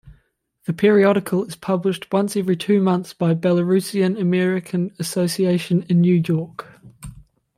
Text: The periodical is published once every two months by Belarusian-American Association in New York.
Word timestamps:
The 0.65 0.73
periodical 0.73 1.45
is 1.45 1.55
published 1.55 2.11
once 2.11 2.35
every 2.35 2.55
two 2.57 2.81
months 2.81 3.13
by 3.13 3.35
Belarusian-American 3.35 4.95
Association 4.97 5.83
in 5.89 6.01
New 6.01 6.19
York. 6.27 6.81